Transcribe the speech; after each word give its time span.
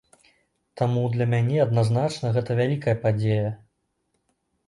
Таму 0.79 1.01
для 1.15 1.25
мяне 1.33 1.57
адназначна 1.65 2.31
гэта 2.37 2.51
вялікая 2.61 2.95
падзея. 3.03 3.49